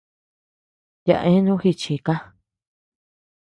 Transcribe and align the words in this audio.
Yaʼa 1.07 1.27
eanu 1.31 1.53
jichikaa. 1.61 2.19